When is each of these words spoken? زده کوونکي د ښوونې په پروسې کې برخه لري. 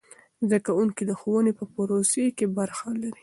زده 0.47 0.59
کوونکي 0.65 1.03
د 1.05 1.11
ښوونې 1.19 1.51
په 1.59 1.63
پروسې 1.73 2.25
کې 2.37 2.45
برخه 2.57 2.89
لري. 3.01 3.19